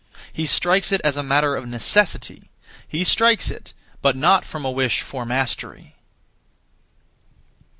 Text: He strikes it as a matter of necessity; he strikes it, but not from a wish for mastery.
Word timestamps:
He 0.33 0.47
strikes 0.47 0.91
it 0.91 0.99
as 1.03 1.15
a 1.15 1.21
matter 1.21 1.55
of 1.55 1.67
necessity; 1.67 2.49
he 2.87 3.03
strikes 3.03 3.51
it, 3.51 3.71
but 4.01 4.17
not 4.17 4.45
from 4.45 4.65
a 4.65 4.71
wish 4.71 5.01
for 5.01 5.27
mastery. 5.27 5.93